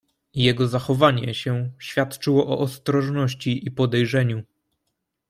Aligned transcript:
"Jego 0.35 0.67
zachowanie 0.67 1.33
się 1.33 1.71
świadczyło 1.79 2.47
o 2.49 2.57
ostrożności 2.59 3.65
i 3.67 3.71
podejrzeniu." 3.71 4.43